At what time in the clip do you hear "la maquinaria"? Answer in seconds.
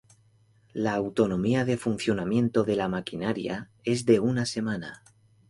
2.75-3.69